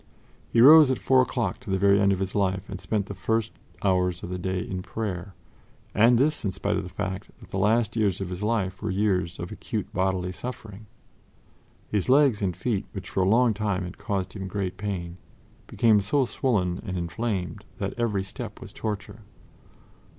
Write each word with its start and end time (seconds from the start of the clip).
He 0.49 0.61
rose 0.61 0.89
at 0.89 0.97
four 0.97 1.21
o'clock 1.21 1.59
to 1.59 1.69
the 1.69 1.77
very 1.77 2.01
end 2.01 2.11
of 2.11 2.17
his 2.17 2.33
life 2.33 2.67
and 2.67 2.81
spent 2.81 3.05
the 3.05 3.13
first 3.13 3.51
hours 3.83 4.23
of 4.23 4.29
the 4.31 4.39
day 4.39 4.59
in 4.59 4.81
prayer, 4.81 5.35
and 5.93 6.17
this 6.17 6.43
in 6.43 6.49
spite 6.49 6.75
of 6.75 6.81
the 6.81 6.89
fact 6.89 7.29
that 7.39 7.49
the 7.51 7.59
last 7.59 7.95
years 7.95 8.19
of 8.19 8.29
his 8.29 8.41
life 8.41 8.81
were 8.81 8.89
years 8.89 9.37
of 9.37 9.51
acute 9.51 9.93
bodily 9.93 10.31
suffering. 10.31 10.87
His 11.91 12.09
legs 12.09 12.41
and 12.41 12.57
feet, 12.57 12.87
which 12.93 13.11
for 13.11 13.21
a 13.21 13.29
long 13.29 13.53
time 13.53 13.83
had 13.83 13.99
caused 13.99 14.33
him 14.33 14.47
great 14.47 14.75
pain, 14.75 15.17
became 15.67 16.01
so 16.01 16.25
swollen 16.25 16.81
and 16.83 16.97
inflamed 16.97 17.63
that 17.77 17.93
every 17.95 18.23
step 18.23 18.59
was 18.59 18.73
torture. 18.73 19.19